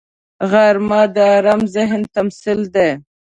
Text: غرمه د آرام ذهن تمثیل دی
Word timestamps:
غرمه 0.51 1.01
د 1.15 1.17
آرام 1.35 1.61
ذهن 1.75 2.01
تمثیل 2.15 2.59
دی 2.75 2.89